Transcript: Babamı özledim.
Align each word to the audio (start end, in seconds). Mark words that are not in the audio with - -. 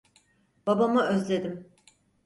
Babamı 0.67 1.01
özledim. 1.05 1.69